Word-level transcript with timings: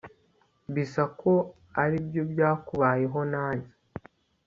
bisa 0.73 1.03
ko 1.19 1.31
aribyo 1.81 2.21
byakubayeho 2.31 3.19
nanjye 3.33 3.71